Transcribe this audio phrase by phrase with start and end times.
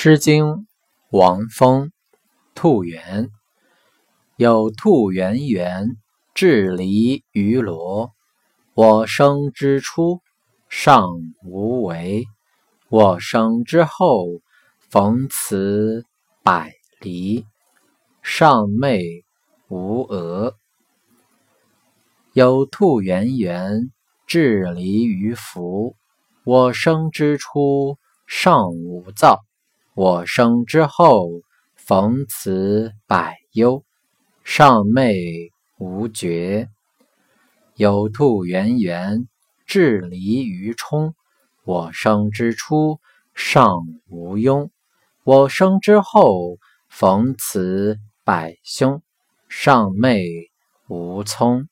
[0.00, 0.68] 诗经，
[1.10, 1.90] 王风。
[2.54, 3.30] 兔园，
[4.36, 5.96] 有兔圆圆，
[6.36, 8.12] 稚离于罗。
[8.74, 10.20] 我生之初，
[10.68, 11.10] 尚
[11.42, 12.22] 无为；
[12.88, 14.28] 我生之后，
[14.88, 16.04] 逢此
[16.44, 17.44] 百离，
[18.22, 19.24] 尚袂
[19.66, 20.54] 无俄。
[22.34, 23.90] 有兔圆圆，
[24.28, 25.96] 稚离于福。
[26.44, 29.47] 我生之初，尚无躁。
[30.00, 31.28] 我生之后，
[31.74, 33.82] 逢此百忧，
[34.44, 36.68] 尚寐无觉。
[37.74, 39.26] 有兔圆圆，
[39.66, 41.16] 稚离于冲。
[41.64, 43.00] 我生之初，
[43.34, 44.70] 尚无庸。
[45.24, 46.58] 我生之后，
[46.88, 49.02] 逢此百凶，
[49.48, 50.48] 尚寐
[50.86, 51.68] 无聪。